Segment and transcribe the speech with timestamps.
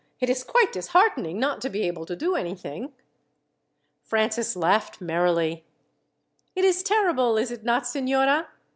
[0.19, 2.91] It is quite disheartening not to be able to do anything."
[4.01, 5.63] Francis laughed merrily.
[6.55, 8.47] "It is terrible, is it not, signora?